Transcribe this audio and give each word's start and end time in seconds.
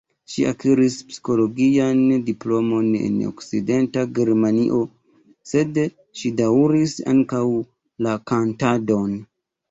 Ŝi 0.33 0.43
akiris 0.49 0.93
psikologian 1.09 1.99
diplomon 2.29 2.87
en 2.99 3.19
Okcidenta 3.31 4.05
Germanio, 4.19 4.79
sed 5.51 5.77
ŝi 6.21 6.31
daŭris 6.39 6.95
ankaŭ 7.13 7.43
la 8.07 8.15
kantadon. 8.33 9.13